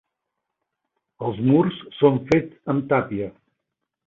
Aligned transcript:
Els 1.27 1.41
murs 1.49 1.77
són 2.01 2.19
fets 2.33 2.75
amb 2.75 2.89
tàpia. 2.95 3.31